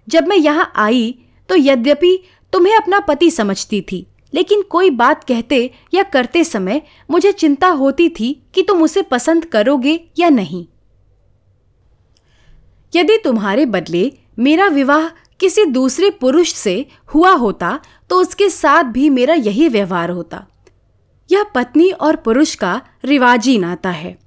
जब 0.07 0.27
मैं 0.27 0.37
यहाँ 0.37 0.71
आई 0.75 1.15
तो 1.49 1.55
यद्यपि 1.55 2.17
तुम्हें 2.53 2.75
अपना 2.75 2.99
पति 2.99 3.29
समझती 3.31 3.81
थी, 3.81 4.05
लेकिन 4.33 4.61
कोई 4.61 4.89
बात 4.89 5.23
कहते 5.23 5.69
या 5.93 6.03
करते 6.03 6.43
समय 6.43 6.81
मुझे 7.09 7.31
चिंता 7.31 7.67
होती 7.69 8.07
थी 8.09 8.33
कि 8.53 8.63
तुम 8.63 8.81
उसे 8.83 9.01
पसंद 9.01 9.45
करोगे 9.45 9.99
या 10.19 10.29
नहीं। 10.29 10.65
यदि 12.93 13.17
तुम्हारे 13.17 13.65
बदले 13.65 14.11
मेरा 14.39 14.67
विवाह 14.67 15.07
किसी 15.39 15.65
दूसरे 15.65 16.09
पुरुष 16.11 16.53
से 16.53 16.85
हुआ 17.09 17.31
होता 17.31 17.79
तो 18.09 18.19
उसके 18.21 18.49
साथ 18.49 18.83
भी 18.83 19.09
मेरा 19.09 19.33
यही 19.35 19.67
व्यवहार 19.67 20.09
होता। 20.09 20.45
यह 21.29 21.43
पत्नी 21.55 21.89
और 21.91 22.15
पुरुष 22.15 22.53
का 22.55 22.81
रिवाजी 23.05 23.57
नाता 23.57 23.89
है। 23.89 24.17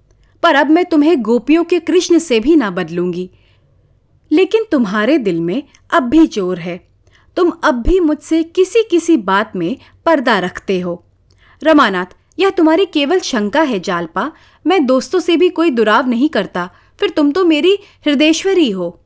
पर 0.47 0.55
अब 0.55 0.71
मैं 0.71 0.85
तुम्हें 0.85 1.23
गोपियों 1.23 1.65
के 1.65 1.81
कृष्ण 1.81 2.19
से 2.19 2.41
भी 2.41 2.57
ना 2.57 2.71
बदलूँगी। 2.71 3.31
लेकिन 4.33 4.65
तुम्हारे 4.73 5.19
दिल 5.19 5.41
में 5.41 5.63
अब 5.91 6.03
भी 6.03 6.27
चोर 6.27 6.59
है। 6.59 6.89
तुम 7.37 7.53
अब 7.65 7.75
भी 7.75 8.01
मुझसे 8.01 8.43
किसी 8.43 8.83
किसी 8.91 9.17
बात 9.17 9.57
में 9.57 9.77
पर्दा 10.07 10.39
रखते 10.39 10.81
हो। 10.81 11.05
रमानाथ, 11.65 12.07
यह 12.39 12.51
तुम्हारी 12.51 12.87
केवल 12.87 13.21
शंका 13.21 13.63
है 13.63 13.81
जालपा। 13.81 14.33
मैं 14.67 14.87
दोस्तों 14.87 15.21
से 15.21 15.37
भी 15.37 15.49
कोई 15.49 15.71
दुराव 15.71 16.09
नहीं 16.09 16.29
करता। 16.29 16.71
फिर 17.01 17.11
तुम 17.11 17.33
तो 17.33 17.45
मेरी 17.45 17.79
हृदयेश्वरी 18.07 18.71
हो। 18.71 19.01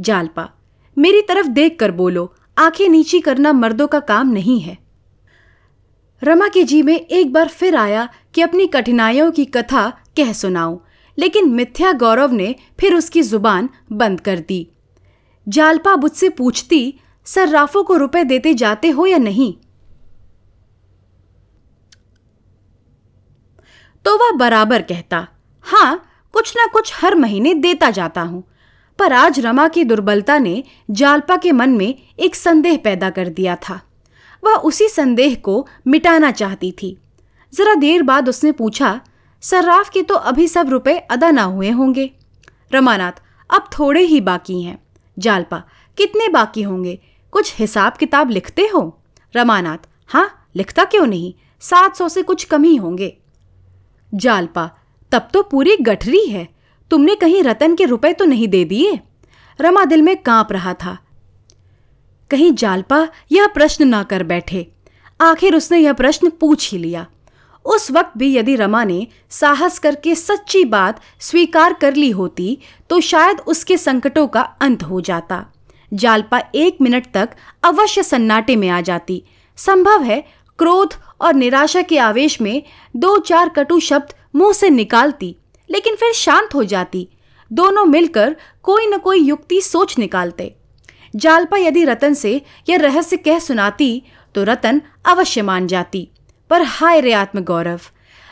जालपा, 0.00 0.50
मेरी 0.98 1.20
तरफ़ 1.20 1.46
देख 1.46 1.76
कर 1.80 1.90
बोलो, 1.90 2.34
आँखें 2.58 2.88
नीची 2.88 3.20
करना 3.20 3.52
मर्दों 3.52 3.86
का 3.86 4.00
काम 4.00 4.28
नहीं 4.28 4.60
है। 4.60 4.78
रमा 6.22 6.48
के 6.48 6.62
जी 6.62 6.82
में 6.82 7.00
एक 7.00 7.32
बार 7.32 7.48
फिर 7.48 7.76
आया 7.76 8.08
कि 8.34 8.40
अपनी 8.40 8.66
कठिनाइयों 8.66 9.32
की 9.32 9.44
कथा 9.44 9.90
कह 10.16 10.32
सुनाऊं, 10.32 10.78
लेकिन 11.18 11.50
मिथ्या 11.50 11.92
गौरव 11.92 12.32
ने 12.32 12.56
फिर 12.80 12.94
उसकी 12.94 13.22
ज़ुबान 13.22 13.68
बंद 13.92 14.20
कर 14.20 14.38
दी। 14.38 14.70
जालपा 15.48 15.96
मुझसे 15.96 16.28
पूछती 16.28 17.00
सर्राफों 17.24 17.84
को 17.84 17.96
रुपए 17.96 18.24
देते 18.24 18.54
जाते 18.54 18.90
हो 18.90 19.06
या 19.06 19.18
नहीं? 19.18 19.54
तो 24.04 24.16
वह 24.16 24.36
बराबर 24.36 24.82
कहता, 24.82 25.28
हाँ, 25.60 26.04
कुछ 26.32 26.56
ना 26.56 26.66
कुछ 26.66 26.92
हर 26.94 27.14
महीने 27.14 27.54
देता 27.54 27.90
जाता 27.90 28.22
हूँ। 28.22 28.44
पर 28.98 29.12
आज 29.12 29.40
रमा 29.40 29.68
की 29.68 29.84
दुर्बलता 29.84 30.38
ने 30.38 30.64
जालपा 30.90 31.36
के 31.36 31.52
मन 31.52 31.70
में 31.70 32.02
एक 32.18 32.34
संदेह 32.34 32.76
पैदा 32.76 33.10
कर 33.10 33.28
दिया 33.28 33.56
था। 33.56 33.80
वह 34.44 34.54
उसी 34.54 34.88
संदेह 34.88 35.34
को 35.34 35.68
मिटाना 35.86 36.30
चाहती 36.30 36.72
थी। 36.72 36.98
जरा 37.54 37.74
देर 37.74 38.02
बाद 38.02 38.28
उसने 38.28 38.52
पूछा, 38.52 39.00
सर्राफ 39.40 39.90
के 39.90 40.02
तो 40.02 40.14
अभी 40.14 40.48
सब 40.48 40.68
रुपए 40.68 40.98
अदा 40.98 41.30
ना 41.30 41.42
हुए 41.42 41.70
होंगे। 41.70 42.10
रमानाथ, 42.72 43.12
अब 43.50 43.64
थोड़े 43.78 44.00
ही 44.00 44.20
बाकी 44.20 44.62
हैं। 44.62 44.82
जालपा, 45.18 45.62
कितने 45.96 46.28
बाकी 46.28 46.62
होंगे? 46.62 47.00
कुछ 47.30 47.56
हिसाब 47.58 47.92
किताब 47.92 48.30
लिखते 48.30 48.62
हो? 48.62 49.02
रमानाथ 49.36 49.78
हाँ 50.06 50.48
लिखता 50.56 50.84
क्यों 50.84 51.06
नहीं? 51.06 51.34
सात 51.60 51.96
सौ 51.96 52.08
से 52.08 52.22
कुछ 52.22 52.44
कम 52.44 52.62
ही 52.62 52.76
होंगे। 52.76 53.18
जालपा, 54.14 54.70
तब 55.12 55.28
तो 55.32 55.42
पूरी 55.42 55.76
गठरी 55.76 56.26
है। 56.26 56.48
तुमने 56.90 57.16
कहीं 57.16 57.42
रतन 57.42 57.74
के 57.74 57.84
रुपए 57.84 58.12
तो 58.12 58.24
नहीं 58.24 58.48
दे 58.48 58.64
दिए? 58.64 59.00
रमा 59.60 59.84
दिल 59.84 60.02
में 60.02 60.22
काँप 60.22 60.52
रहा 60.52 60.74
था। 60.74 60.98
कहीं 62.30 62.52
जालपा 62.52 63.08
यह 63.32 63.46
प्रश्न 63.46 63.88
ना 63.88 64.02
कर 64.02 64.22
बैठे। 64.22 64.72
आखिर 65.20 65.56
उसने 65.56 65.78
यह 65.78 65.92
प्रश्न 65.92 66.30
पूछ 66.30 66.72
ही 66.72 66.78
लिया। 66.78 67.06
उस 67.64 67.90
वक्त 67.90 68.12
भी 68.18 68.34
यदि 68.36 68.54
रमा 68.56 68.82
ने 68.84 69.06
साहस 69.30 69.78
करके 69.78 70.14
सच्ची 70.14 70.64
बात 70.66 71.00
स्वीकार 71.20 71.72
कर 71.72 71.94
ली 71.94 72.10
होती 72.10 72.58
तो 72.90 73.00
शायद 73.00 73.40
उसके 73.46 73.76
संकटों 73.78 74.26
का 74.26 74.40
अंत 74.40 74.82
हो 74.82 75.00
जाता। 75.00 75.44
जालपा 75.92 76.38
एक 76.54 76.78
मिनट 76.80 77.06
तक 77.14 77.30
अवश्य 77.64 78.02
सन्नाटे 78.02 78.56
में 78.56 78.68
आ 78.68 78.80
जाती। 78.80 79.22
संभव 79.58 80.02
है 80.02 80.20
क्रोध 80.58 80.94
और 81.20 81.34
निराशा 81.34 81.82
के 81.82 81.98
आवेश 81.98 82.40
में 82.40 82.62
दो 82.94 83.16
चार 83.18 83.48
कटु 83.48 83.78
शब्द 83.80 84.14
मुँह 84.34 84.52
से 84.52 84.70
निकालती, 84.70 85.36
लेकिन 85.70 85.94
फिर 85.94 86.12
शांत 86.12 86.54
हो 86.54 86.64
जाती। 86.64 87.08
दोनों 87.50 87.84
मिलकर 87.84 88.36
कोई 88.62 88.86
न 88.86 88.98
कोई 88.98 89.20
युक्ति 89.20 89.60
सोच 89.60 89.98
निकालते। 89.98 90.54
जालपा 91.14 91.56
यदि 91.56 91.84
रतन 91.84 92.14
से 92.14 92.40
यह 92.68 92.76
रहस्य 92.76 93.16
कह 93.16 93.38
सुनाती 93.38 94.02
तो 94.34 94.44
रतन 94.44 94.80
अवश्य 95.06 95.42
मान 95.42 95.66
जाती। 95.66 96.08
पर 96.50 96.62
हाय 96.62 97.00
रे 97.00 97.12
आत्मगौरव। 97.12 97.80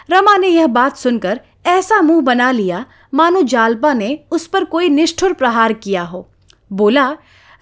रमा 0.09 0.37
ने 0.37 0.49
यह 0.49 0.67
बात 0.67 0.97
सुनकर 0.97 1.41
ऐसा 1.67 2.01
मुँह 2.01 2.21
बना 2.21 2.51
लिया 2.51 2.85
मानो 3.15 3.43
जालपा 3.43 3.93
ने 3.95 4.19
उस 4.31 4.47
पर 4.47 4.65
कोई 4.65 4.89
निष्ठुर 4.89 5.33
प्रहार 5.33 5.73
किया 5.73 6.03
हो। 6.03 6.29
बोला, 6.71 7.11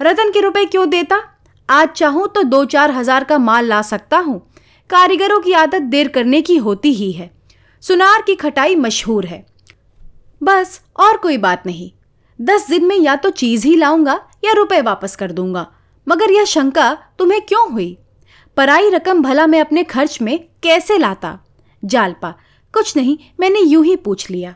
रतन 0.00 0.30
के 0.30 0.40
रुपए 0.40 0.64
क्यों 0.64 0.88
देता? 0.90 1.20
आज 1.68 1.88
चाहूँ 1.88 2.28
तो 2.28 2.42
दो 2.42 2.64
चार 2.64 2.90
हज़ार 2.90 3.24
का 3.24 3.38
माल 3.38 3.64
ला 3.64 3.82
सकता 3.82 4.18
हूँ। 4.18 4.40
कारीगरों 4.90 5.40
की 5.40 5.52
आदत 5.52 5.82
देर 5.82 6.08
करने 6.08 6.40
की 6.42 6.56
होती 6.56 6.92
ही 6.92 7.10
है। 7.12 7.30
सुनार 7.82 8.22
की 8.22 8.34
खटाई 8.34 8.76
मशहूर 8.76 9.26
है। 9.26 9.44
बस, 10.42 10.80
और 10.96 11.16
कोई 11.16 11.36
बात 11.36 11.66
नहीं। 11.66 11.90
दस 12.38 12.68
दिन 12.70 12.84
में 12.84 12.96
या 12.96 13.16
तो 13.16 13.30
चीज़ 13.30 13.66
ही 13.66 13.76
लाऊँगा 13.76 14.20
या 14.44 14.52
रुपए 14.52 14.80
वापस 14.80 15.16
कर 15.16 15.32
दूँगा। 15.32 15.66
मगर 16.06 16.30
यह 16.30 16.44
शंका 16.44 16.92
तुम्हें 17.18 17.40
क्यों 17.40 17.70
हुई? 17.72 17.96
पराई 18.60 18.90
रकम 18.90 19.22
भला 19.22 19.46
मैं 19.46 19.60
अपने 19.60 19.82
खर्च 19.84 20.18
में 20.22 20.38
कैसे 20.62 20.98
लाता? 20.98 21.38
जालपा, 21.84 22.30
कुछ 22.74 22.96
नहीं, 22.96 23.16
मैंने 23.40 23.60
यूँ 23.60 23.84
ही 23.84 23.94
पूछ 23.96 24.30
लिया। 24.30 24.54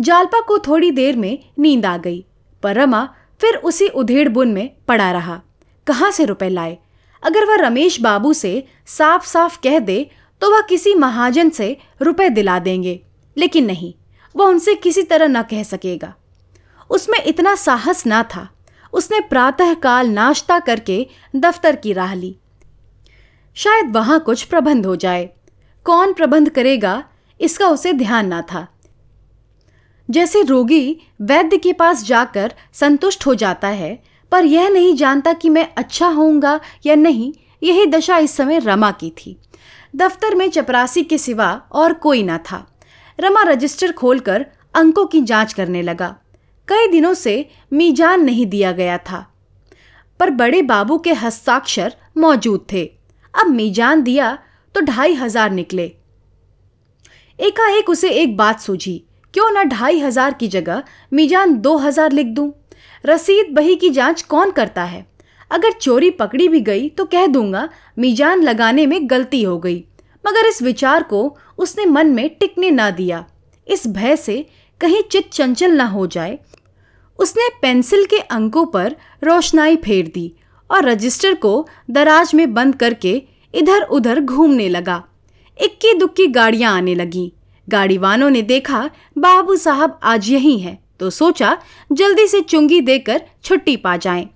जालपा 0.00 0.40
को 0.40 0.58
थोड़ी 0.58 0.90
देर 0.90 1.16
में 1.16 1.38
नींद 1.58 1.86
आ 1.86 1.96
गई, 1.96 2.24
पर 2.62 2.76
रमा 2.76 3.02
फिर 3.40 3.54
उसी 3.54 3.88
उधेड़ 3.88 4.28
बुन 4.28 4.52
में 4.52 4.70
पड़ा 4.88 5.10
रहा। 5.12 5.40
कहाँ 5.86 6.10
से 6.10 6.24
रुपए 6.24 6.48
लाए? 6.48 6.78
अगर 7.22 7.44
वह 7.44 7.56
रमेश 7.56 8.00
बाबू 8.00 8.32
से 8.32 8.64
साफ़ 8.86 9.26
साफ़ 9.26 9.58
कह 9.62 9.78
दे 9.78 10.10
तो 10.42 10.52
वह 10.52 10.60
किसी 10.60 10.94
महाजन 10.94 11.50
से 11.50 11.76
रुपए 12.02 12.28
दिला 12.28 12.58
देंगे। 12.58 13.00
लेकिन 13.36 13.66
नहीं, 13.66 13.94
वह 14.36 14.46
उनसे 14.46 14.74
किसी 14.74 15.02
तरह 15.02 15.28
न 15.28 15.42
कह 15.42 15.62
सकेगा। 15.62 16.14
उसमें 16.90 17.22
इतना 17.24 17.54
साहस 17.54 18.06
ना 18.06 18.22
था। 18.22 18.48
उसने 18.92 19.20
प्रातःकाल 19.20 20.08
नाश्ता 20.08 20.58
करके 20.60 21.06
दफ्तर 21.36 21.76
की 21.76 21.92
राह 21.92 22.14
ली। 22.14 22.36
शायद 23.58 23.96
वहाँ 23.96 24.20
कुछ 24.20 24.42
प्रबंध 24.42 24.86
हो 24.86 24.96
जाए। 24.96 25.30
कौन 25.84 26.12
प्रबंध 26.12 26.50
करेगा, 26.50 27.04
इसका 27.40 27.68
उसे 27.68 27.92
ध्यान 27.92 28.26
ना 28.26 28.42
था। 28.42 28.68
जैसे 30.10 30.42
रोगी 30.42 31.00
वैद्य 31.22 31.58
के 31.58 31.72
पास 31.72 32.04
जाकर 32.04 32.54
संतुष्ट 32.72 33.26
हो 33.26 33.34
जाता 33.34 33.68
है, 33.68 34.02
पर 34.32 34.44
यह 34.44 34.68
नहीं 34.68 34.96
जानता 34.96 35.32
कि 35.32 35.48
मैं 35.48 35.68
अच्छा 35.76 36.08
होऊँगा 36.08 36.60
या 36.86 36.94
नहीं, 36.94 37.34
यही 37.62 37.86
दशा 37.86 38.18
इस 38.18 38.30
समय 38.30 38.58
रमा 38.58 38.90
की 38.90 39.10
थी। 39.10 39.40
दफ्तर 39.96 40.34
में 40.34 40.50
चपरासी 40.50 41.02
के 41.02 41.18
सिवा 41.18 41.62
और 41.72 41.92
कोई 41.92 42.22
ना 42.22 42.38
था। 42.38 42.78
रमा 43.20 43.42
रजिस्टर 43.42 43.92
खोलकर 43.92 44.46
अंकों 44.74 45.06
की 45.06 45.20
जाँच 45.20 45.52
करने 45.52 45.82
लगा। 45.82 46.16
कई 46.68 46.88
दिनों 46.88 47.14
से 47.14 47.48
मीजान 47.72 48.24
नहीं 48.24 48.46
दिया 48.46 48.72
गया 48.72 48.98
था। 48.98 49.34
पर 50.20 50.30
बड़े 50.30 50.62
बाबू 50.62 50.98
के 50.98 51.12
हस्ताक्षर 51.12 51.94
मौजूद 52.18 52.66
थे। 52.72 52.97
अब 53.38 53.46
मीजान 53.48 54.02
दिया 54.02 54.36
तो 54.74 54.80
ढाई 54.82 55.14
हज़ार 55.14 55.50
निकले। 55.52 55.92
एकाएक 57.38 57.90
उसे 57.90 58.10
एक 58.12 58.36
बात 58.36 58.60
सूझी, 58.60 59.02
क्यों 59.34 59.50
ना 59.52 59.62
ढाई 59.64 60.00
हज़ार 60.00 60.34
की 60.34 60.48
जगह 60.48 60.82
मीजान 61.12 61.54
दो 61.56 61.76
हज़ार 61.78 62.12
लिख 62.12 62.26
दूँ? 62.28 62.52
रसीद 63.04 63.54
बही 63.54 63.76
की 63.76 63.90
जाँच 63.90 64.22
कौन 64.24 64.50
करता 64.50 64.82
है? 64.84 65.06
अगर 65.50 65.72
चोरी 65.72 66.10
पकड़ी 66.12 66.48
भी 66.48 66.60
गई 66.60 66.88
तो 66.88 67.04
कह 67.06 67.26
दूँगा 67.26 67.68
मीजान 67.98 68.42
लगाने 68.42 68.86
में 68.86 68.98
गलती 69.10 69.42
हो 69.42 69.58
गई, 69.58 69.84
मगर 70.24 70.46
इस 70.46 70.62
विचार 70.62 71.02
को 71.02 71.36
उसने 71.58 71.86
मन 71.86 72.06
में 72.06 72.28
टिकने 72.30 72.70
ना 72.70 72.90
दिया। 72.92 73.24
इस 73.66 73.86
भय 73.88 74.16
से 74.16 74.44
कहीं 74.80 75.02
चित 75.02 75.30
चंचल 75.32 75.72
ना 75.72 75.84
हो 75.86 76.06
जाए। 76.06 76.38
उसने 77.18 77.48
पेंसिल 77.62 78.04
के 78.06 78.18
अंकों 78.20 78.64
पर 78.66 78.96
रोशनाई 79.24 79.76
फेर 79.76 80.10
दी 80.14 80.32
और 80.70 80.84
रजिस्टर 80.84 81.34
को 81.34 81.68
दराज 81.90 82.34
में 82.34 82.52
बंद 82.54 82.74
करके 82.74 83.22
इधर 83.54 83.82
उधर 83.82 84.20
घूमने 84.20 84.68
लगा। 84.68 85.02
इक्की 85.58 85.92
दुक्की 85.94 86.26
गाड़ियाँ 86.28 86.76
आने 86.76 86.94
लगी। 86.94 87.32
गाड़ी 87.68 87.98
वालों 87.98 88.30
ने 88.30 88.42
देखा, 88.42 88.90
बाबू 89.18 89.56
साहब 89.56 89.98
आज 90.02 90.28
यही 90.30 90.58
हैं 90.58 90.78
तो 91.00 91.10
सोचा 91.10 91.56
जल्दी 91.92 92.26
से 92.26 92.40
चुंगी 92.40 92.80
देकर 92.80 93.22
छुट्टी 93.44 93.76
पा 93.76 93.96
जाएँ। 93.96 94.28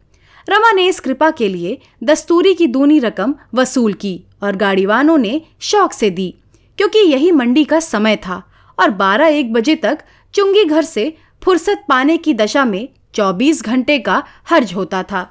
रमा 0.47 0.71
ने 0.73 0.87
इस 0.87 1.01
कृपा 1.01 1.31
के 1.31 1.49
लिए 1.49 1.79
दस्तूरी 2.05 2.55
की 2.55 2.67
दूनी 2.67 2.99
रकम 2.99 3.35
वसूल 3.55 3.93
की 3.95 4.21
और 4.43 4.57
गाड़ी 4.57 4.87
वालों 4.87 5.19
ने 5.19 5.41
शौक 5.61 5.93
से 5.93 6.11
दी, 6.11 6.35
क्योंकि 6.79 6.99
यही 6.99 7.31
मंडी 7.31 7.65
का 7.65 7.81
समय 7.81 8.17
था 8.17 8.43
और 8.79 8.91
बारह 8.93 9.27
एक 9.29 9.53
बजे 9.53 9.75
तक 9.77 9.99
चुंगी 10.35 10.65
घर 10.65 10.83
से 10.83 11.12
फुर्सत 11.43 11.85
पाने 11.89 12.17
की 12.17 12.35
दशा 12.35 12.65
में 12.65 12.89
24 13.15 13.62
घंटे 13.62 13.99
का 13.99 14.23
हर्ज 14.51 14.73
होता 14.75 15.03
था। 15.03 15.23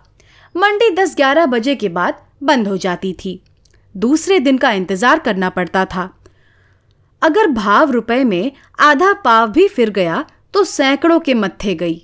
मंडी 0.55 0.89
10-11 0.91 1.45
बजे 1.45 1.75
के 1.75 1.89
बाद 1.89 2.21
बंद 2.43 2.67
हो 2.67 2.77
जाती 2.77 3.13
थी। 3.15 3.41
दूसरे 3.95 4.39
दिन 4.39 4.57
का 4.57 4.71
इंतज़ार 4.71 5.19
करना 5.19 5.49
पड़ता 5.49 5.85
था। 5.85 6.09
अगर 7.21 7.47
भाव 7.47 7.91
रुपए 7.91 8.23
में 8.23 8.51
आधा 8.79 9.11
पाव 9.25 9.51
भी 9.51 9.67
फिर 9.67 9.89
गया 9.89 10.23
तो 10.53 10.63
सैकड़ों 10.63 11.19
के 11.19 11.33
मत्थे 11.33 11.75
गई। 11.75 12.01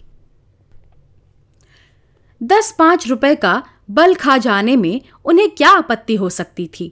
दस 2.41 2.71
पाँच 2.79 3.07
रुपए 3.07 3.33
का 3.35 3.61
बल 3.91 4.15
खा 4.15 4.37
जाने 4.37 4.75
में 4.75 5.01
उन्हें 5.25 5.49
क्या 5.49 5.69
आपत्ति 5.69 6.15
हो 6.15 6.29
सकती 6.29 6.67
थी? 6.69 6.91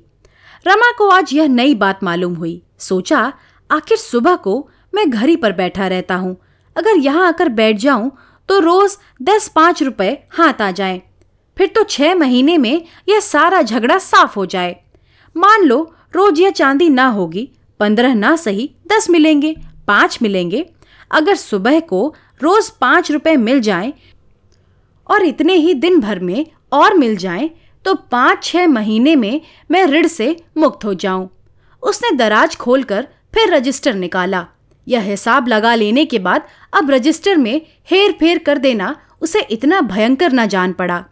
रमा 0.66 0.92
को 0.92 1.10
आज 1.10 1.34
यह 1.34 1.48
नई 1.48 1.76
बात 1.76 2.04
मालूम 2.04 2.36
हुई। 2.36 2.62
सोचा, 2.80 3.34
आखिर 3.70 3.98
सुबह 3.98 4.36
को 4.36 4.70
मैं 4.94 5.10
घर 5.10 5.30
ही 5.30 5.36
पर 5.36 5.52
बैठा 5.54 5.88
रहता 5.88 6.16
हूँ। 6.16 6.36
अगर 6.76 6.98
यहाँ 6.98 7.28
आकर 7.28 7.50
बैठ 7.52 7.78
जाऊँ 7.78 8.12
तो 8.50 8.60
रोज 8.60 8.98
दस 9.22 9.48
पाँच 9.48 9.84
रुपए 9.84 10.12
हाथ 10.32 10.62
आ 10.62 10.72
जाए। 10.72 11.02
फिर 11.58 11.68
तो 11.68 11.84
छह 11.84 12.16
महीने 12.16 12.58
में 12.58 12.82
यह 13.10 13.20
सारा 13.20 13.62
झगड़ा 13.62 13.98
साफ़ 13.98 14.36
हो 14.36 14.46
जाए। 14.46 14.76
मान 15.36 15.64
लो, 15.64 15.94
रोज 16.16 16.40
यह 16.40 16.52
चांदी 16.52 16.90
ना 16.90 17.08
होगी, 17.08 17.50
पंद्रह 17.80 18.14
ना 18.14 18.36
सही, 18.36 18.70
दस 18.88 19.10
मिलेंगे, 19.10 19.56
पाँच 19.88 20.18
मिलेंगे। 20.22 20.66
अगर 21.12 21.36
सुबह 21.36 21.80
को 21.80 22.14
रोज 22.42 22.70
पाँच 22.72 23.12
रुपए 23.12 23.36
मिल 23.38 23.60
जाएँ 23.62 23.94
और 25.10 25.24
इतने 25.24 25.54
ही 25.54 25.74
दिन 25.74 26.00
भर 26.00 26.20
में 26.20 26.46
और 26.74 26.94
मिल 26.94 27.16
जाएँ 27.18 27.50
तो 27.86 27.94
पाँच 28.12 28.44
छह 28.44 28.68
महीने 28.68 29.16
में 29.16 29.42
मैं 29.72 29.86
ऋण 29.86 30.08
से 30.08 30.36
मुक्त 30.58 30.86
हो 30.86 30.94
जाऊँ। 30.94 31.30
उसने 31.84 32.16
दराज 32.16 32.56
खोलकर 32.56 33.08
फिर 33.34 33.54
रजिस्टर 33.54 33.94
निकाला। 33.94 34.46
यह 34.88 35.02
हिसाब 35.02 35.48
लगा 35.48 35.74
लेने 35.76 36.06
के 36.06 36.20
बाद 36.20 36.48
अब 36.74 36.90
रजिस्टर 36.92 37.38
में 37.38 37.62
हेर 37.90 38.12
फेर 38.12 38.38
कर 38.38 38.58
देना 38.58 38.96
उसे 39.22 39.40
इतना 39.42 39.82
भयंकर 39.84 40.34
न 40.34 40.46
जान 40.48 40.74
पड़ा। 40.74 41.04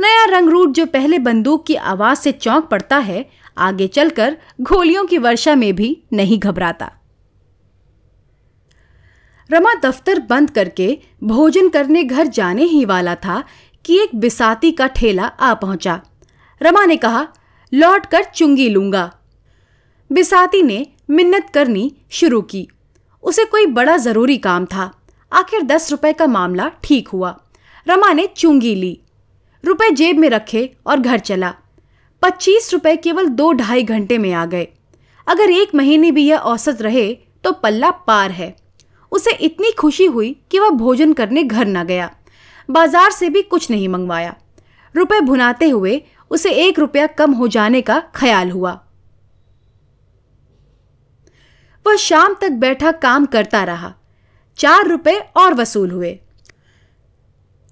नया 0.00 0.24
रंग 0.24 0.48
रूट 0.48 0.70
जो 0.70 0.86
पहले 0.86 1.18
बंदूक 1.18 1.66
की 1.66 1.74
आवाज़ 1.74 2.18
से 2.18 2.32
चौंक 2.32 2.64
पड़ता 2.64 2.96
है, 2.96 3.30
आगे 3.58 3.86
चलकर 3.86 4.36
गोलियों 4.60 5.06
की 5.06 5.18
वर्षा 5.18 5.54
में 5.54 5.76
भी 5.76 6.02
नहीं 6.12 6.38
घबराता। 6.38 6.92
रमा 9.50 9.74
दफ्तर 9.74 10.18
बंद 10.18 10.50
करके 10.50 10.98
भोजन 11.24 11.68
करने 11.68 12.04
घर 12.04 12.26
जाने 12.26 12.64
ही 12.64 12.84
वाला 12.84 13.14
था 13.14 13.44
कि 13.84 13.98
एक 13.98 14.10
बिसाती 14.14 14.72
का 14.72 14.86
ठेला 14.86 15.26
आ 15.26 15.54
पहुँचा। 15.54 16.00
रमा 16.62 16.84
ने 16.84 16.96
कहा, 16.96 17.28
लौट 17.74 18.06
कर 18.06 18.24
चुंगी 18.24 18.68
लूँगा। 18.68 19.12
बिसाती 20.12 20.62
ने 20.62 20.86
मिन्नत 21.10 21.50
करनी 21.54 21.96
शुरू 22.10 22.42
की। 22.42 22.68
उसे 23.22 23.44
कोई 23.44 23.66
बड़ा 23.66 23.96
ज़रूरी 23.96 24.36
काम 24.36 24.64
था। 24.64 24.92
आखिर 25.32 25.62
दस 25.62 25.90
रुपए 25.90 26.12
का 26.12 26.26
मामला 26.26 26.70
ठीक 26.84 27.08
हुआ। 27.08 27.40
रमा 27.88 28.12
ने 28.12 28.26
चुंगी 28.26 28.74
ली। 28.74 29.00
रुपए 29.64 29.90
जेब 29.92 30.18
में 30.18 30.28
रखे 30.30 30.70
और 30.86 31.00
घर 31.00 31.18
चला। 31.20 31.54
पच्चीस 32.22 32.72
रुपए 32.72 32.94
केवल 32.96 33.26
दो 33.30 33.52
ढाई 33.52 33.82
घंटे 33.82 34.18
में 34.18 34.32
आ 34.32 34.44
गए। 34.46 34.68
अगर 35.26 35.50
एक 35.50 35.74
महीने 35.74 36.10
भी 36.10 36.26
यह 36.26 36.38
औसत 36.38 36.82
रहे 36.82 37.12
तो 37.44 37.52
पल्ला 37.54 37.90
पार 38.06 38.30
है। 38.30 38.54
उसे 39.12 39.34
इतनी 39.36 39.70
खुशी 39.72 40.04
हुई 40.06 40.32
कि 40.50 40.58
वह 40.58 40.70
भोजन 40.76 41.12
करने 41.12 41.42
घर 41.44 41.66
न 41.66 41.84
गया। 41.84 42.10
बाज़ार 42.68 43.10
से 43.10 43.28
भी 43.28 43.42
कुछ 43.44 43.70
नहीं 43.70 43.88
मंगवाया। 43.88 44.34
रुपए 44.94 45.20
भुनाते 45.20 45.68
हुए 45.68 46.00
उसे 46.30 46.50
एक 46.60 46.78
रुपया 46.78 47.06
कम 47.08 47.32
हो 47.32 47.48
जाने 47.48 47.80
का 47.82 48.00
ख्याल 48.14 48.50
हुआ। 48.50 48.72
वह 51.86 51.96
शाम 51.96 52.34
तक 52.40 52.52
बैठा 52.58 52.92
काम 52.92 53.26
करता 53.26 53.62
रहा। 53.64 53.92
चार 54.58 54.86
रुपए 54.86 55.18
और 55.36 55.54
वसूल 55.54 55.90
हुए। 55.90 56.18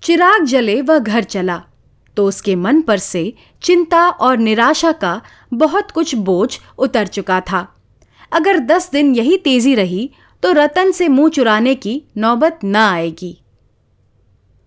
चिराग 0.03 0.45
जले 0.45 0.81
वह 0.83 0.99
घर 0.99 1.23
चला। 1.25 1.63
तो 2.17 2.27
उसके 2.27 2.55
मन 2.57 2.81
पर 2.81 2.99
से 2.99 3.33
चिंता 3.63 4.09
और 4.09 4.39
निराशा 4.39 4.93
का 4.93 5.21
बहुत 5.55 5.91
कुछ 5.91 6.15
बोझ 6.15 6.59
उतर 6.79 7.07
चुका 7.07 7.41
था। 7.41 7.67
अगर 8.33 8.59
दस 8.59 8.91
दिन 8.91 9.15
यही 9.15 9.37
तेज़ी 9.37 9.75
रही 9.75 10.11
तो 10.43 10.53
रतन 10.53 10.91
से 10.91 11.09
मुँह 11.09 11.31
चुराने 11.31 11.75
की 11.75 12.03
नौबत 12.17 12.59
न 12.65 12.77
आएगी। 12.77 13.37